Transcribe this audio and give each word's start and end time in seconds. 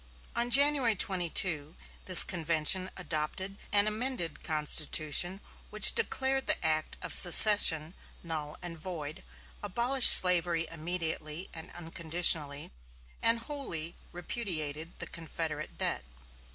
On 0.35 0.49
January 0.49 0.95
22 0.95 1.75
this 2.05 2.23
convention 2.23 2.89
adopted 2.97 3.59
an 3.71 3.85
amended 3.85 4.43
constitution 4.43 5.41
which 5.69 5.93
declared 5.93 6.47
the 6.47 6.65
act 6.65 6.97
of 7.03 7.13
secession 7.13 7.93
null 8.23 8.57
and 8.63 8.79
void, 8.79 9.21
abolished 9.61 10.11
slavery 10.11 10.65
immediately 10.71 11.49
and 11.53 11.69
unconditionally, 11.73 12.71
and 13.21 13.41
wholly 13.41 13.95
repudiated 14.11 14.97
the 14.97 15.05
Confederate 15.05 15.77
debt. 15.77 16.03